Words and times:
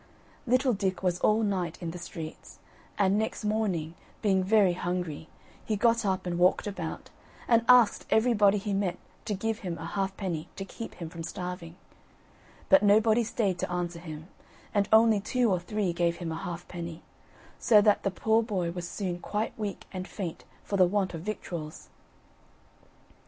Little 0.47 0.73
Dick 0.73 1.03
was 1.03 1.19
all 1.19 1.43
night 1.43 1.79
in 1.79 1.91
the 1.91 1.99
streets; 1.99 2.57
and 2.97 3.19
next 3.19 3.45
morning, 3.45 3.93
being 4.23 4.43
very 4.43 4.73
hungry, 4.73 5.29
he 5.63 5.75
got 5.75 6.07
up 6.07 6.25
and 6.25 6.39
walked 6.39 6.65
about, 6.65 7.11
and 7.47 7.63
asked 7.69 8.07
everybody 8.09 8.57
he 8.57 8.73
met 8.73 8.97
to 9.25 9.35
give 9.35 9.59
him 9.59 9.77
a 9.77 9.85
halfpenny 9.85 10.49
to 10.55 10.65
keep 10.65 10.95
him 10.95 11.09
from 11.11 11.21
starving; 11.21 11.75
but 12.67 12.81
nobody 12.81 13.23
stayed 13.23 13.59
to 13.59 13.71
answer 13.71 13.99
him, 13.99 14.27
and 14.73 14.89
only 14.91 15.19
two 15.19 15.51
or 15.51 15.59
three 15.59 15.93
gave 15.93 16.15
him 16.17 16.31
a 16.31 16.35
halfpenny; 16.35 17.03
so 17.59 17.79
that 17.79 18.01
the 18.01 18.09
poor 18.09 18.41
boy 18.41 18.71
was 18.71 18.89
soon 18.89 19.19
quite 19.19 19.53
weak 19.55 19.85
and 19.93 20.07
faint 20.07 20.45
for 20.63 20.77
the 20.77 20.87
want 20.87 21.13
of 21.13 21.21
victuals. 21.21 21.89